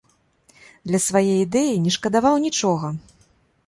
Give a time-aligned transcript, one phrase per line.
[0.93, 2.87] Для свае ідэі не шкадаваў нічога.